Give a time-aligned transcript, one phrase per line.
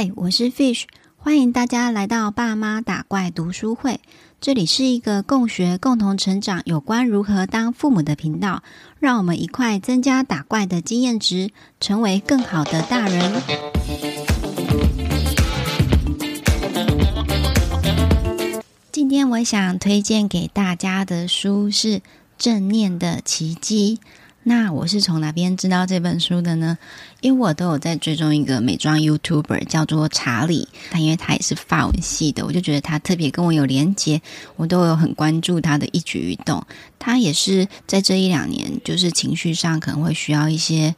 [0.00, 0.84] 嗨，我是 Fish，
[1.16, 3.98] 欢迎大家来到爸妈打怪读书会。
[4.40, 8.62] 这里是一个共学、共同成长有关如何当父母的频道，
[9.00, 11.50] 让我们一块增加打怪的经验值，
[11.80, 13.42] 成为更好的大人。
[18.92, 21.98] 今天我想推荐给大家的书是
[22.38, 23.98] 《正念的奇迹》。
[24.48, 26.78] 那我是从哪边知道这本书的呢？
[27.20, 34.22] 因为我都有在追踪一个美妆 YouTuber，叫做查理，他因为他也是法文系的，我就觉得他特别跟我有连结，
[34.56, 36.64] 我都有很关注他的一举一动。
[36.98, 40.94] 他也是在这一两年，就是情绪上可能会需要一些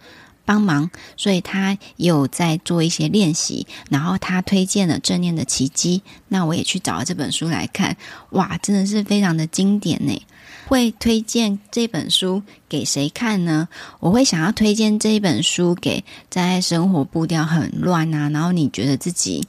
[0.50, 3.68] 帮忙，所以他有在做一些练习。
[3.88, 7.96] 然后他推荐了《正念的奇迹》，那我也去找了这本书来看，
[8.30, 10.20] 哇，真的是非常的经典呢。
[10.66, 13.68] 会推荐这本书给谁看呢？
[14.00, 19.46] 我会想要推荐这一本书给在生活步调很乱啊，然后你觉得自己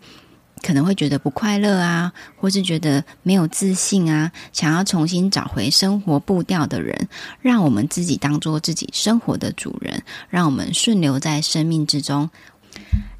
[0.61, 7.07] 可能会觉得不快乐啊，或是觉得没有自信啊，想要重新找回生活步调的人，
[7.41, 12.29] 让我们自己当做自己生活的主人，让我们顺流在生命之中。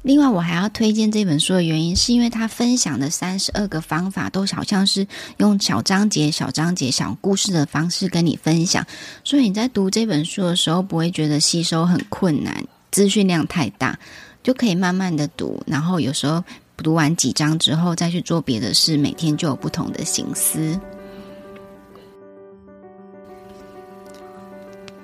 [0.02, 5.06] 另外，我还要推荐这本书的原因，是因为他分享的三十二个方法，都好像是
[5.36, 8.84] 用小章节、小章节、小故事的方式跟你分享，
[9.22, 13.96] 所以你在读这本书的时候，不会觉得吸收很困难，资讯量太大，
[14.42, 15.62] 就可以慢慢的读。
[15.66, 16.42] 然后有时候
[16.82, 20.78] 读完几章之后，再去做别的事，每天就有不同的心思。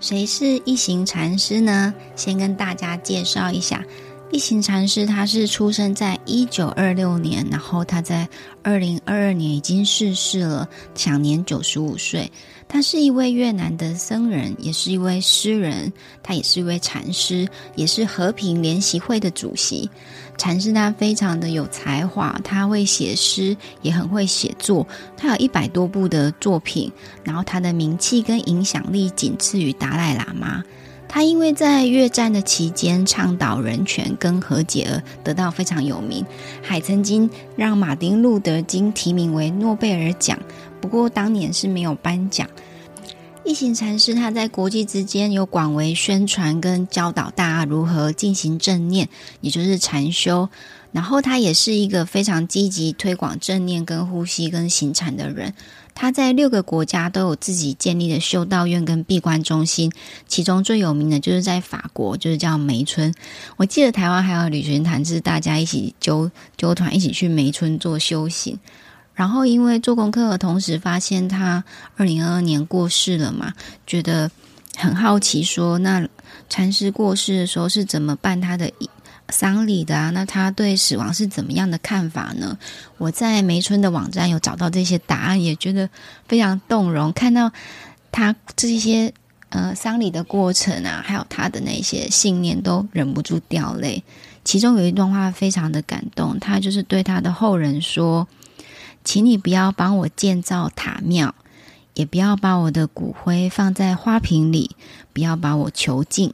[0.00, 1.94] 谁是一行禅师呢？
[2.14, 3.84] 先跟大家介绍一下。
[4.30, 8.28] 一行禅师，他是出生在一九二六年，然后他在
[8.62, 12.30] 二零二二年已经逝世了，享年九十五岁。
[12.68, 15.90] 他是一位越南的僧人，也是一位诗人，
[16.22, 19.88] 他也是一位禅师，也是和平联席会的主席。
[20.36, 26.92] 禅师他非常的有才华，他会写诗，也很会写作，他有一百多部的作品，
[27.24, 30.62] 然后他的名气跟影响力仅次于达赖喇嘛。
[31.08, 36.24] 他因为在越战的期间倡导人权跟和解而得到非常有名，
[36.62, 40.38] 还曾经让马丁路德金提名为诺贝尔奖，
[40.80, 42.46] 不过当年是没有颁奖。
[43.44, 49.08] 一行禅师他在国际之间有广为宣传跟教导大家如何进行正念，
[49.40, 50.50] 也就是禅修。
[50.92, 55.54] 然后他也是一个非常积极推广正念跟呼吸跟行禅的人。
[55.94, 59.90] 他在六个国家都有自己建立的修道院跟闭关中心，
[60.28, 63.12] 其中最有名的就是在法国，就是叫梅村。
[63.56, 68.56] 我记得台湾还有旅行团，是大家一起揪揪团一起去梅村做修行。
[69.12, 71.64] 然后因为做功课的同时发现他
[71.96, 73.52] 二零二二年过世了嘛，
[73.84, 74.30] 觉得
[74.76, 76.08] 很好奇说，说那
[76.48, 78.70] 禅师过世的时候是怎么办他的
[79.30, 82.58] 丧礼的啊，那他对死亡是怎么样的看法呢？
[82.96, 85.90] 我在梅村的网站有找到这些答案，也觉得
[86.26, 87.12] 非常动容。
[87.12, 87.52] 看到
[88.10, 89.12] 他这些
[89.50, 94.02] 呃丧礼的过程啊，还有他的那些信念，都忍不住掉泪。
[94.44, 98.26] 其中有一段话非常的感动，他就是对他的后人说
[99.04, 101.34] ：“请你不要帮我建造塔庙，
[101.92, 104.74] 也不要把我的骨灰放在花瓶里，
[105.12, 106.32] 不要把我囚禁，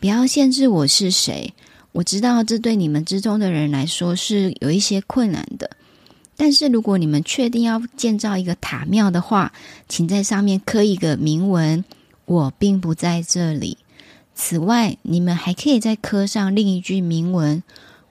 [0.00, 1.52] 不要限制我是谁。”
[1.92, 5.70] 我知道这对你们之中的人来说是有一些困难的，
[6.36, 9.52] 但是如果你们确定要建造一个塔庙的话，
[9.88, 11.84] 请在上面刻一个铭文
[12.26, 13.76] ：“我并不在这里。”
[14.36, 17.62] 此外，你们还可以再刻上另一句铭文：“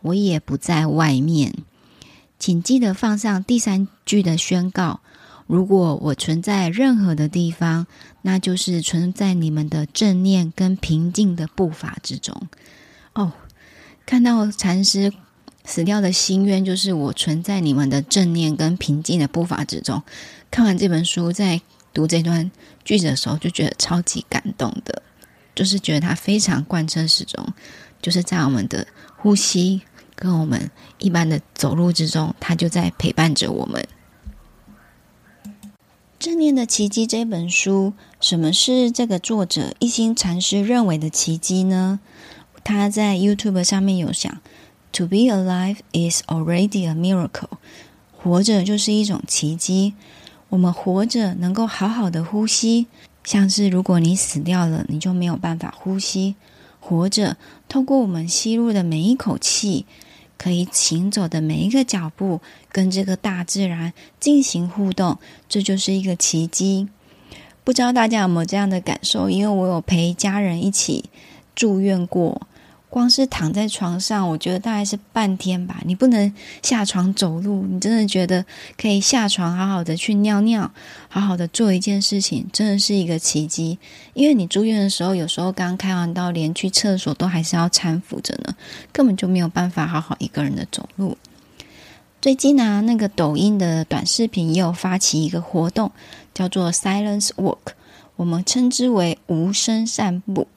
[0.03, 1.55] 我也不在外面。”
[2.37, 4.99] 请记得放上第三句的宣告
[5.47, 7.87] ：“如果我存在任何的地方，
[8.23, 12.35] 那就是存在你们的正念跟平静的步伐之中。”
[13.15, 13.31] 哦。
[14.09, 15.13] 看到禅师
[15.63, 20.01] 死掉的心愿，就是我存在你们的正念跟平静的步伐之中。
[20.49, 21.61] 看完这本书，在
[21.93, 22.49] 读这段
[22.83, 25.03] 句子的时候，就觉得超级感动的，
[25.53, 27.53] 就是觉得它非常贯彻始终，
[28.01, 29.83] 就是在我们的呼吸
[30.15, 33.87] 跟我们一般的走路之中，它就在陪伴着我们。
[36.17, 41.99] 正念的奇迹这本书，什么是这个作者一心禅师认为的奇迹呢？
[42.69, 44.41] 他在 YouTube 上面有讲
[44.91, 47.57] ：“To be alive is already a miracle。”
[48.15, 49.95] 活着就是一种奇迹。
[50.49, 52.85] 我们活着能够好好的呼吸，
[53.23, 56.35] 像是如果你死掉了，你就没有办法呼吸。
[56.79, 57.37] 活着，
[57.67, 59.87] 透过我们吸入的每一口气，
[60.37, 62.39] 可以行走的每一个脚步，
[62.71, 65.17] 跟这个大自然进行互动，
[65.47, 66.87] 这就是一个奇迹。
[67.63, 69.27] 不知道大家有没有这样的感受？
[69.31, 71.05] 因为我有陪家人一起
[71.55, 72.43] 住院过。
[72.89, 75.79] 光是躺在床上，我觉得大概是半天吧。
[75.85, 76.33] 你不能
[76.63, 78.43] 下床走路，你真的觉得
[78.77, 80.71] 可以下床好好的去尿尿，
[81.07, 83.77] 好好的做一件事情，真的是一个奇迹。
[84.15, 88.55] 因为你住院的时候，有时候刚开完刀，连去厕所都还是要搀扶着呢，
[88.91, 91.15] 根本就没有办法好好一个人的走路。
[92.19, 95.91] 最近呢、啊，那个抖音的短视频也有发起一个活动，
[96.33, 97.73] 叫做 Silence Walk，
[98.15, 100.47] 我们称之为无声散步。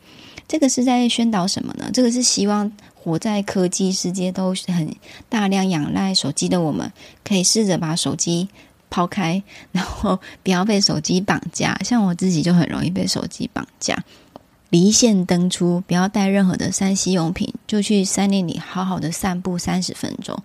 [0.52, 1.88] 这个是在宣导什么呢？
[1.94, 4.94] 这个是希望活在科技世界都很
[5.30, 6.92] 大量仰赖手机的我们，
[7.24, 8.50] 可以试着把手机
[8.90, 11.74] 抛开，然后不要被手机绑架。
[11.82, 14.04] 像我自己就很容易被手机绑架，
[14.68, 20.38] 离线登出，不要带任何的 3C 用品，就去森林里好好的散步三十分钟。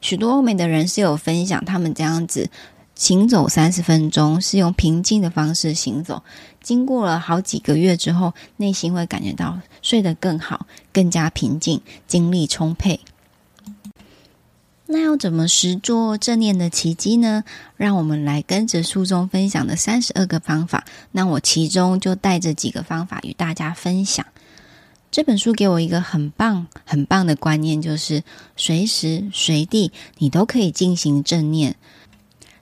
[0.00, 2.48] 许多欧美的人是有分享他们这样子。
[2.98, 6.24] 行走三十分钟，是用平静的方式行走。
[6.60, 12.98] 经过了好几个月之后，内心会感觉到睡得更好，更加平静，精力充沛。
[14.86, 17.44] 那要怎么实做正念的奇迹呢？
[17.76, 20.84] 让我们来跟着书中分享的三十二个方法。
[21.12, 24.26] 那我其中就带着几个方法与大家分享。
[25.12, 28.24] 这本书给我一个很棒、很棒的观念，就是
[28.56, 31.76] 随时随地你都可以进行正念。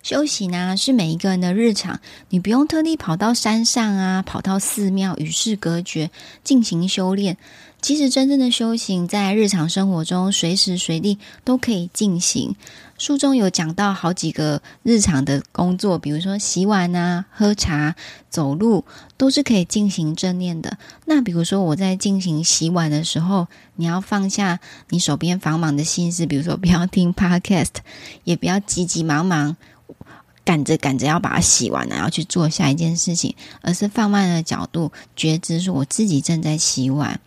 [0.06, 1.98] 修行呢，是每一个人的日常，
[2.28, 6.12] 你不用特地跑到山上啊，跑到寺庙与世隔绝
[6.44, 7.36] 进行修炼。
[7.82, 12.54] 其实真正的修行在日常生活中随时随地都可以进行。
[12.98, 17.96] 书中有讲到好几个日常的工作，比如说洗碗啊、喝茶、
[18.30, 18.84] 走路，
[19.16, 20.78] 都是可以进行正念的。
[21.06, 24.60] 那比如说我在进行洗碗的时候，你要放下
[24.90, 27.74] 你手边繁忙的心思，比如说不要听 Podcast，
[28.22, 29.56] 也不要急急忙忙。
[30.46, 37.20] 赶着赶着要把它洗完，然后去做下一件事情，而是放慢了角度，觉知说我自己正在洗碗。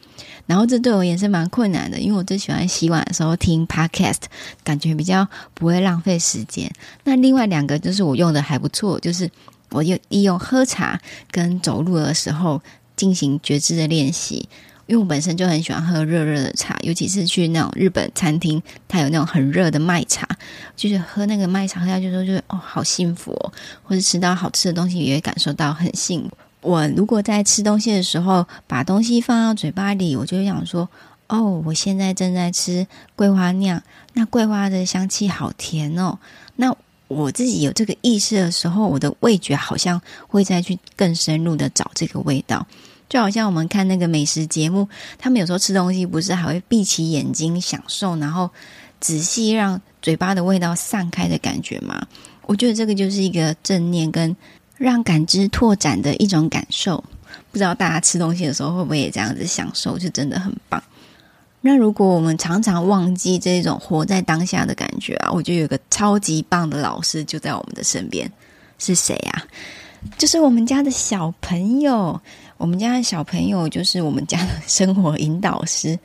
[0.48, 4.22] 然后这对我也是蛮困难的，因为我最喜欢洗碗的时候听 podcast，
[4.64, 6.72] 感觉比较不会浪费时间。
[7.04, 9.30] 那另外两个就是我用的还不错，就是
[9.70, 11.00] 我用利用喝茶
[11.30, 12.62] 跟走路的时候
[12.96, 14.48] 进行觉知的练习。
[14.90, 20.28] 因为我本身就很喜欢喝热热的茶，尤其是去那种日本餐厅，它有那种很热的麦茶，
[20.76, 23.54] 就是喝那个麦茶喝下去之后，就哦好幸福哦，
[23.84, 26.32] 或者吃到好吃的东西也会感受到很幸福。
[26.62, 30.90] 我如果在吃东西的时候，把东西放到嘴巴里，我就想说，
[31.28, 33.80] 哦，我现在正在吃桂花酿，
[34.14, 36.18] 那桂花的香气好甜哦。
[36.56, 36.76] 那
[37.08, 42.66] 我自己有这个意识的时候，我的味觉好像会再去更深入的找这个味道。
[43.10, 48.50] 就好像我们看那个美食节目，他们有时候吃东西不是还会闭起眼睛享受，然后
[49.02, 52.08] 仔细让嘴巴的味道散开的感觉吗？
[52.46, 54.36] 我觉得这个就是一个正念跟
[54.78, 57.04] 让感知拓展的一种感受。
[57.52, 59.98] 不知道大家吃东西的时候会不会也这样子享受？
[59.98, 60.82] 就真的很棒。
[61.62, 68.32] 那如果我们常常忘记这种活在当下的感觉啊，我觉得有个超级棒的老师就在我们的身边，
[68.78, 69.44] 是谁啊？
[70.18, 72.20] 就是我们家的小朋友。
[72.58, 75.98] 我们家的小朋友就是我们家的生活引导师，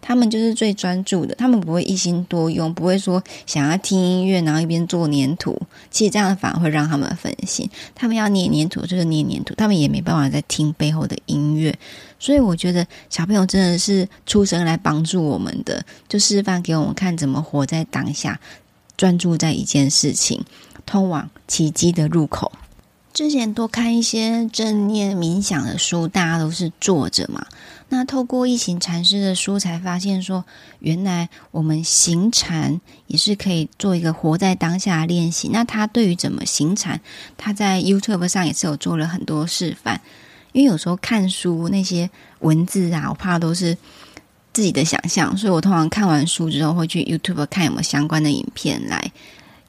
[0.00, 5.60] 他们就是最专注的，他们不会一心多用，不会说想要听音乐，然后一边做黏土。
[5.90, 7.68] 其实这样反而会让他们分心。
[7.94, 11.78] 他们要捏黏土就是捏黏土，他们也没办法再听背后的音乐。
[12.18, 18.40] 所以我觉得小朋友真的是出生来帮助我们的，就示范给我们看怎么活在当下，
[18.96, 20.42] 专注在一件事情，
[20.86, 22.50] 通往奇迹的入口。
[23.12, 27.46] 之前多看一些正念冥想的书，大家都是坐着嘛。
[27.88, 30.44] 那透过一行禅师的书，才发现说，
[30.78, 35.48] 原来我们行禅也是可以做一个活在当下的练习。
[35.50, 37.00] 那他对于怎么行禅，
[37.36, 40.00] 他在 YouTube 上也是有做了很多示范。
[40.52, 42.10] 因为有时候看书那些
[42.40, 43.76] 文字啊，我怕都是
[44.52, 49.10] 自己的想象，所以我通常看完书之后会去 YouTube 看有没有相关的影片来。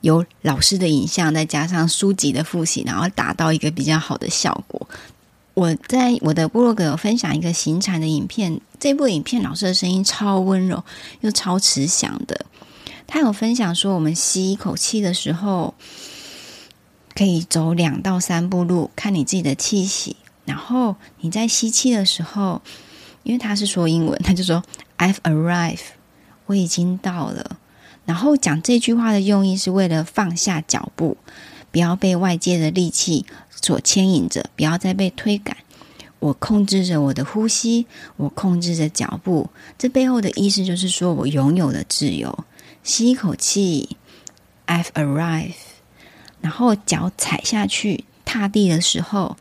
[0.02, 4.88] 有老师的影像，再加上书籍的复习，然后达到一个比较好的效果。
[5.54, 10.84] 我在我的部落格有分享一个行禅的影片，这部影片老师的声音超温柔
[11.20, 12.46] 又超慈祥的。
[13.06, 15.74] 他有分享说，我们吸一口气的时候，
[17.14, 20.16] 可以走两到三步路，看你自己的气息。
[20.46, 22.62] 然后你在吸气的时候，
[23.24, 24.64] 因为他是说英文，他就说
[24.98, 25.80] "I've arrived"，
[26.46, 27.59] 我已经到了。
[28.10, 31.16] 然后讲这句话的用意是为了放下脚步，
[31.70, 35.56] 不要被外界的力气所牵引着，不要再被推赶。
[36.18, 37.86] 我控制着我的呼吸，
[38.18, 39.52] 我控制着脚步。
[39.78, 42.46] 这背后的意思就是说我拥有了自由。
[42.82, 43.96] 吸一口气
[44.66, 45.54] ，I've arrived。
[46.42, 49.38] 然后脚踩下去，踏地的时候，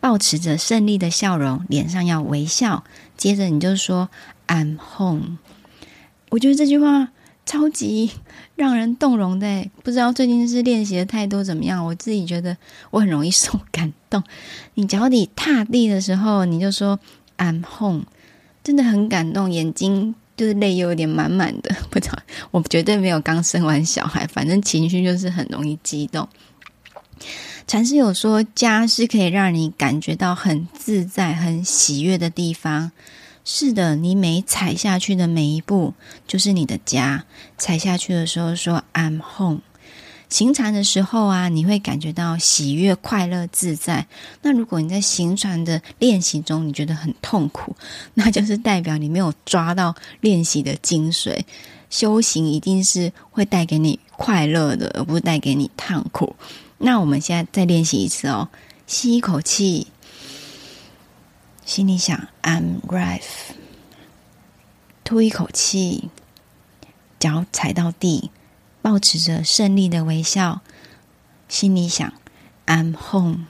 [0.00, 2.82] 保持着胜利的笑容，脸上要微笑。
[3.16, 4.08] 接着你就说
[4.48, 5.38] I'm home。
[6.30, 7.10] 我觉得这句话
[7.46, 8.10] 超级
[8.54, 11.84] 让人动容的，不知道最近是练习的太多怎么样？
[11.84, 12.56] 我自己觉得
[12.90, 14.22] 我很容易受感动。
[14.74, 17.00] 你脚底踏地的时候，你就说
[17.38, 18.04] I'm home，
[18.62, 21.74] 真的很感动，眼睛就是泪又有点满满的。
[21.90, 22.18] 不知道，
[22.52, 26.28] 我绝对没有刚生完小孩，反正情绪就是很容易激动。
[27.66, 32.92] 禅师有说，家是可以让你感觉到很自在、很喜悦的地方。
[33.44, 35.94] 是的，你每踩下去的每一步
[36.26, 37.24] 就是你的家。
[37.58, 39.60] 踩下去的时候说 “I'm home”。
[40.28, 44.06] 行禅的时候啊，你会感觉到喜悦、快乐、自在。
[44.42, 47.74] 那如果你在行禅的练习中，你觉得很痛苦，
[48.14, 51.40] 那就是代表你没有抓到练习的精髓。
[51.88, 56.36] 修行一定是会带给你快乐的，而不是带给你痛苦。
[56.78, 58.48] 那我们现在再练习一次哦，
[58.86, 59.88] 吸一口气。
[61.70, 63.22] 心里想 I'm right，
[65.04, 66.10] 吐一口气，
[67.20, 68.32] 脚踩到地，
[68.82, 70.62] 保持着胜利的微笑，
[71.48, 72.12] 心里想
[72.66, 73.46] I'm home。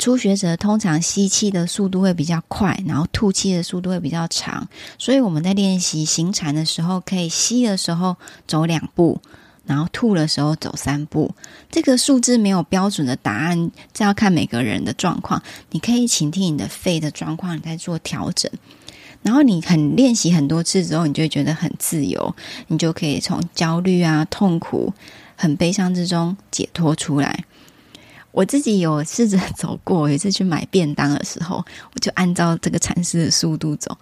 [0.00, 8.16] 初学者通常吸气的速度会比较快，然后吐气的速度会比较长，所以我们在练习行禅的时候，可以吸的时候
[8.48, 9.22] 走两步。
[9.68, 11.34] 然后吐的时候走三步，
[11.70, 15.42] 这个数字没有标准的答案，这要看每个人的状况。
[15.72, 18.50] 你可以倾听你的肺的状况，你再做调整。
[19.22, 22.34] 然后你很练习很多次之后，你就会觉得很自由，
[22.68, 24.94] 你就可以从焦虑啊、痛苦、
[25.36, 27.44] 很悲伤之中解脱出来。
[28.32, 33.98] 我自己有试着走过，有一次去买便当的时候，我就按照这个禅师的速度走。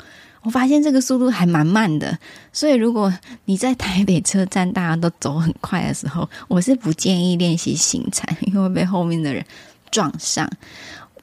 [0.46, 2.16] 我发现这个速度还蛮慢的，
[2.52, 3.12] 所以如果
[3.46, 9.44] 你在台北车站大家都走很快的时候， 我是不建议练习行禅，因为会被后面的人
[9.90, 10.48] 撞上。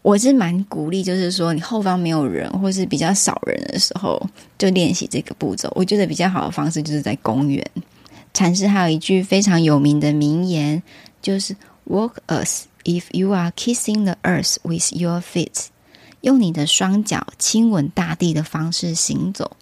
[0.02, 4.22] 我是蛮鼓励，就是说你后方没有人或是比较少人的时候，
[4.58, 5.72] 就练习这个步骤。
[5.74, 7.66] 我觉得比较好的方式就是在公园。
[8.34, 10.84] 禅师还有一句非常有名的名言，
[11.22, 11.56] 就是
[11.88, 15.68] “Walk us if you are kissing the earth with your feet”。
[16.24, 19.58] 用你的双脚亲吻大地的方式行走，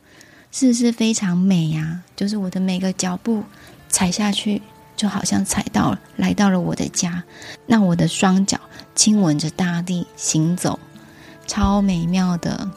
[0.51, 2.03] 是不是非常美呀？
[2.15, 3.43] 就是我的每个脚步
[3.89, 4.61] 踩下去，
[4.95, 7.23] 就好像踩到了，来到了我的家。
[7.65, 8.59] 那我的双脚
[8.93, 10.79] 亲吻着大地行走，
[11.47, 12.69] 超美妙的。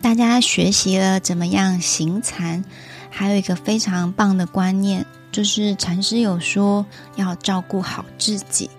[0.00, 2.64] 大家学习了怎么样行禅，
[3.10, 8.70] 还有一个非常棒的观念，就是禅师有说要照顾好自己。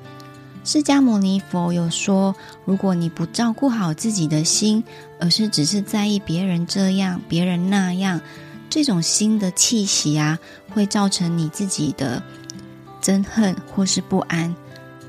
[0.68, 4.84] 释迦牟尼佛有说，如果你不照顾好自己的心，
[5.18, 8.20] 而是只是在意别人这样、别人那样，
[8.70, 10.38] 这种心的气息啊，
[10.74, 12.22] 会造成你自己的
[13.02, 14.54] 憎恨或是不安。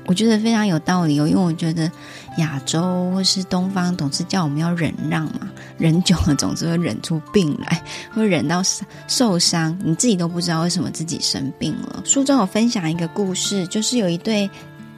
[0.05, 1.91] 我觉得非常有道理哦，因为我觉得
[2.37, 8.63] 亚洲或是东方总是叫我们要忍让嘛，忍久了总是会忍出病来，会忍到
[9.09, 12.01] 受伤，你自己都不知道为什么自己生病了。
[12.05, 14.49] 书中有分享一个故事，就是有一对。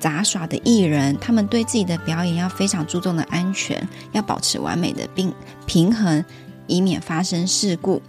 [0.02, 5.32] 杂耍的艺人，他们对自己的表演要非常注重的安全，要保持完美的并
[5.66, 6.26] 平衡，
[6.66, 8.02] 以免发生事故。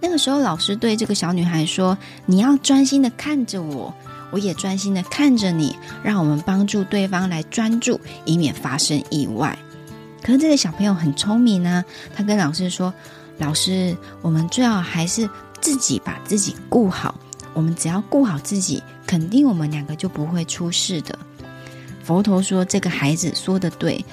[0.00, 1.96] 那个时候，老师对这个小女孩说
[2.26, 3.94] ：“你要专心的看着我，
[4.30, 9.56] 我也专心的看着你，让我们帮助对方来专注，以免发生意外。”
[10.22, 11.84] 可是这个小朋友很聪明呢，
[12.14, 12.92] 他跟老师说
[13.38, 15.28] ：“老师，我们最好还是
[15.60, 17.14] 自己把自己顾好。
[17.52, 21.18] 我们只要顾好自己，肯定我们两个就不会出事的。”
[22.04, 24.04] 佛陀说：“这个孩子说的对，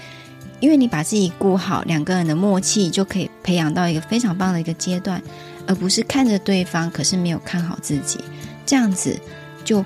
[0.62, 5.22] 因为你把自己顾好，两个人的默契就可以培养到一个非常棒的一个阶段，
[5.68, 8.20] 而不是看着对方，可是没有看好自己，
[8.66, 9.20] 这样子
[9.66, 9.84] 就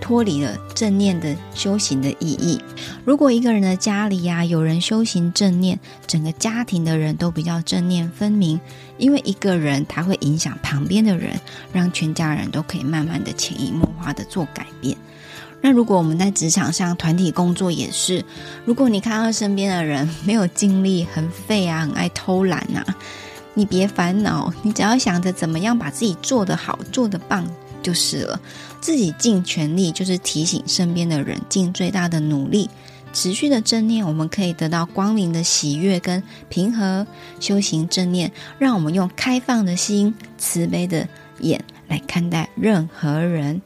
[0.00, 2.60] 脱离了正念的修行的意义。
[3.04, 8.60] 如果一个人的家里呀，有人修行正念，整个家庭的人都比较正念分明，
[8.98, 11.40] 因为一个人他会影响旁边的人，
[11.72, 14.96] 让全家人都可以慢慢的潜移默化的做改变。”
[15.62, 18.22] 那如果我们在职场上团体工作也是，
[18.64, 22.84] 如果你看到身边的人没有精力，很废啊，很爱偷懒啊，
[23.54, 27.48] 你别烦恼，你只要想着怎么样把自己做得好、做得棒
[27.80, 28.40] 就是了。
[28.80, 32.68] 自己尽全力，就是提醒身边的人尽最大的努力，
[33.12, 37.06] 持续的正念，我们可以得到光明的喜悦跟平和。
[37.38, 41.06] 修行正念，让我们用开放的心、慈悲的
[41.40, 43.62] 眼来看待任何人。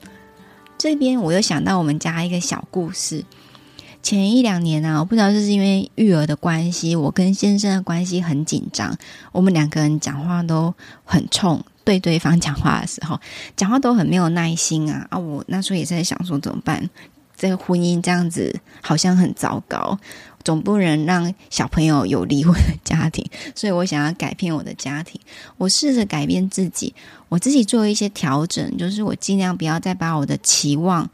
[0.78, 3.24] 这边我又想到我们家一个小故事。
[4.02, 8.96] 前一两年啊，我不知道是因为育儿的关系，我跟先生的关系很紧张，
[9.32, 10.72] 我们两个人讲话都
[11.04, 13.18] 很冲，对对方讲话的时候，
[13.56, 15.18] 讲话都很没有耐心啊啊！
[15.18, 16.88] 我那时候也在想说怎么办，
[17.36, 19.98] 这个婚姻这样子好像很糟糕，
[20.42, 23.24] 总不能让小朋友有离婚的家庭，
[23.54, 25.20] 所以我想要改变我的家庭。
[25.58, 26.94] 我试着改变自己，
[27.28, 31.08] 我自己做一些调整，就是我尽量不要再把我的期望、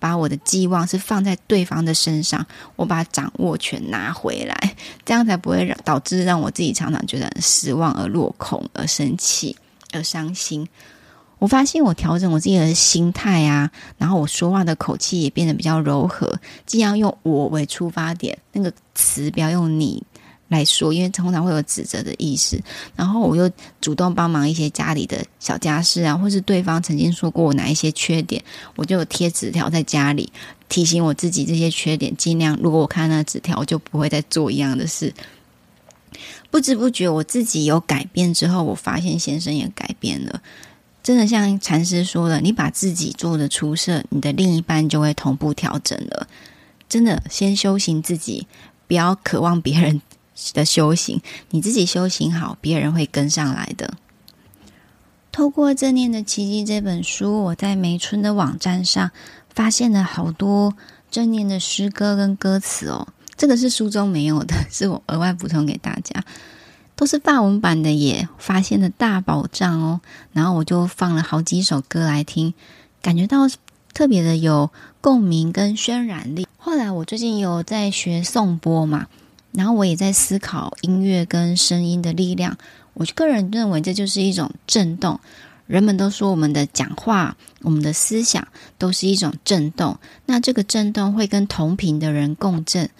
[0.00, 2.44] 把我的寄望是放在对方的身上，
[2.76, 9.56] 我把掌握权拿回来，这样才不会让导致让我自己常常觉得很失望而落空、而生气、
[9.92, 10.66] 而伤心。
[11.38, 20.02] 我发现我调整我自己的心态啊，然后我说话的口气也变得比较柔和，尽量用我为出发点，那个词不要用你
[20.48, 22.60] 来说，因为通常会有指责的意思。
[22.96, 28.42] 然后我又主动帮忙一些家里的小家事啊，或是对方曾经说过我哪一些缺点，
[28.74, 30.32] 我就贴纸条在家里
[30.68, 35.12] 提醒我自己这些缺点，尽量如果我看那纸条，我就不会再做一样的事。
[36.50, 40.40] 不知不觉我自己有改变之后，我发现先生也改变了。
[41.08, 46.28] 真的像禅师说的，你把自己做的出色，你的另一半就会同步调整了。
[46.86, 48.46] 真的，先修行自己，
[48.86, 50.02] 不要渴望别人
[50.52, 53.94] 的修行，你自己修行好，别人会跟上来的。
[55.32, 59.10] 透过《正念的奇迹》这本书，我在梅村的网站上
[59.48, 60.74] 发现了好多
[61.10, 66.22] 正念的诗歌跟歌词哦，这个是书中没有的，是我额外补充给大家。
[66.98, 70.00] 都是法文版的耶，发现了大宝藏哦。
[70.32, 72.52] 然后我就放了好几首歌来听，
[73.00, 73.48] 感觉到
[73.94, 76.48] 特别的有共鸣跟渲染力。
[76.56, 79.06] 后来我最近有在学颂钵嘛，
[79.52, 82.58] 然后我也在思考音乐跟声音的力量。
[82.94, 85.20] 我个人认为这就是一种震动。
[85.68, 90.00] 人们都说我们的讲话、我们的思想都是一种震动。
[90.26, 92.90] 那这个震动会跟同频的人共振，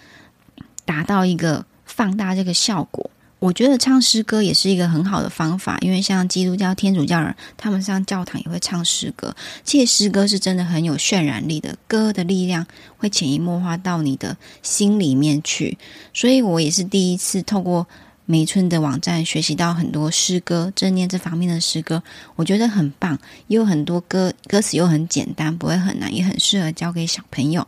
[0.85, 3.09] 达到一个放大这个效果。
[3.39, 9.33] 我觉得唱诗歌也是一个很好的方法，因为像基督教、天主教人，他们上教堂也会唱诗歌。
[9.63, 12.67] 其实诗歌是真的很有渲染力的，歌的力量
[12.97, 15.77] 会潜移默化到你的心里面去。
[16.13, 17.87] 所以我也是第一次透过
[18.25, 22.03] 梅村的网站学习到很多诗歌、正念这方面的诗歌，
[22.35, 23.17] 我觉得很棒，
[23.47, 27.65] 也有很多歌歌词又很简单，不会很难，也很适合教给小朋友。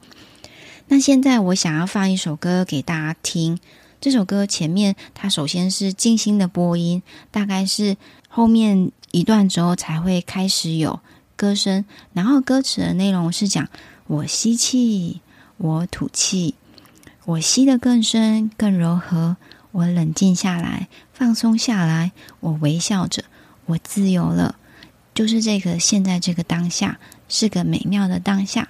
[0.90, 3.58] 那现在我想要放一首歌给大家听。
[4.02, 7.96] 这首歌前面，它首先是静心的播音，大概是
[8.28, 11.00] 后面一段之后才会开始有
[11.36, 11.86] 歌声。
[12.12, 13.70] 然后歌词的内容是讲：
[14.08, 15.22] 我吸气，
[15.58, 16.56] 我吐气，
[17.26, 19.38] 我吸得更深更柔和，
[19.72, 23.26] 我冷静下来，放松下来，我微笑着，
[23.68, 24.56] 我自由了。
[25.14, 28.70] 就是这个现在这个当下是个美妙的当下。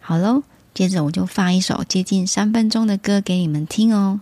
[0.00, 4.20] 好喽，接着我就放一首接近三分钟的歌给你们听哦。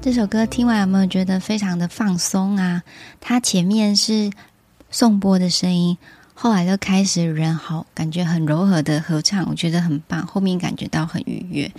[0.00, 2.84] 这首歌听完有没有觉得非常的放松啊？
[3.20, 4.30] 它前面是
[4.90, 5.98] 颂钵的声音，
[6.34, 10.24] 后来就开始人好，感觉很柔和的合唱，我觉得很棒。
[10.24, 11.70] 后面感觉到很愉悦。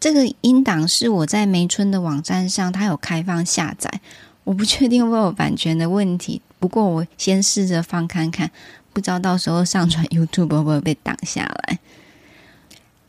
[0.00, 4.00] 这个音档是我在梅村的网站上，它有开放下载，
[4.44, 6.40] 我不确定会不会有版权的问题。
[6.58, 8.50] 不过我先试着放看看，
[8.94, 11.78] 不知道到时候上传 YouTube 会不会被挡下来。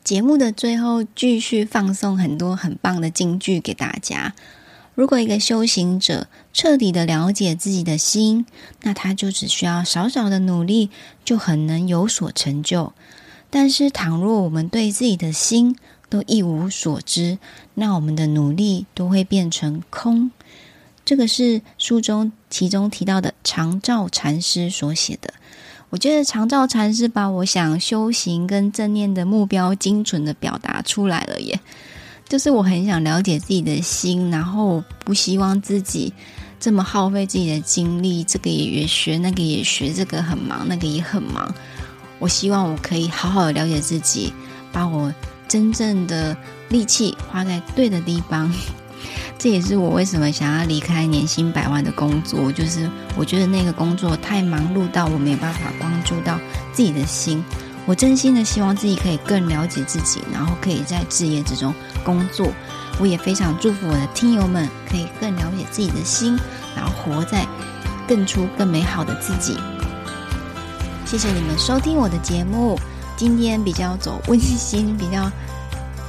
[0.10, 4.34] 节目的最后，继续放送很多很棒的金句给大家。
[4.96, 8.48] 如果一个修行者彻底的了解自己的心，
[8.82, 10.90] 那他就只需要少少的努力，
[11.24, 12.92] 就很能有所成就。
[13.52, 15.76] 但是，倘若我们对自己的心
[16.10, 17.38] 都一无所知，
[17.76, 20.32] 那我们的努力都会变成空。
[21.06, 25.36] 这个是书中其中提到的长照禅师所写的。
[25.90, 31.60] 我觉得长照禅师把我想修行跟正念的目标精准的表达出来了耶，
[32.28, 36.14] 就是我很想了解自己的心，然后不希望自己
[36.60, 41.52] 这么耗费自己的精力，这个也学，那个也学，这个很忙，那个也很忙。
[42.20, 44.32] 我希望我可以好好的了解自己，
[44.72, 45.12] 把我
[45.48, 46.38] 真正的
[46.70, 48.54] 力气花在对的地方。
[49.38, 56.40] 这也是我为什么想要离开年薪百万的工作，就是我觉得那个工作太忙碌到我没有办法关注到
[56.74, 57.44] 自己的心。
[57.86, 62.52] 我真心的希望自己可以更了解自己，然后可以在志业之中工作。
[63.00, 66.38] 我也非常祝福我的听友们可以更了解自己的心，
[66.76, 67.48] 然后活在
[68.08, 69.58] 更出更美好的自己。
[71.06, 72.78] 谢谢你们收听我的节目，
[73.18, 75.32] 今天比较走温馨、比较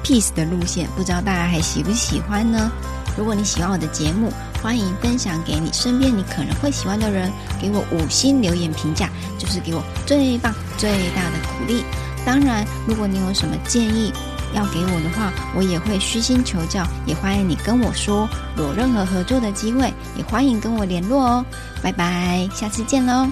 [0.02, 2.70] peace 的路线，不知道大家还喜不喜欢呢？
[3.16, 4.32] 如果你喜欢我的节目，
[4.62, 11.84] 欢迎分享给你身边你可能会喜欢的人，给我五星留言评价，就是给我最棒最大的鼓励。
[12.24, 14.12] 当然，如果你有什么建议
[14.54, 18.28] 要给我的话，我也会虚心求教，也欢迎你跟我说。
[18.56, 21.44] 有任何合作的机会，也欢迎跟我联络哦。
[21.82, 23.26] 拜拜，下次见喽。